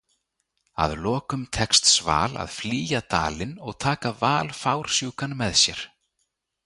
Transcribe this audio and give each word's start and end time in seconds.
Að 0.85 0.91
lokum 1.05 1.43
tekst 1.57 1.83
Sval 1.97 2.31
að 2.45 2.49
flýja 2.55 3.01
dalinn 3.15 3.53
og 3.67 3.77
taka 3.85 4.13
Val 4.25 4.51
fársjúkan 4.65 5.37
með 5.43 5.55
sér. 5.67 5.85